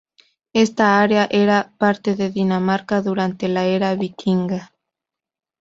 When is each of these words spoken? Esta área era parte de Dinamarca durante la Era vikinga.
Esta 0.55 0.99
área 0.99 1.27
era 1.29 1.75
parte 1.77 2.15
de 2.15 2.31
Dinamarca 2.31 3.03
durante 3.03 3.47
la 3.47 3.65
Era 3.65 3.93
vikinga. 3.93 4.71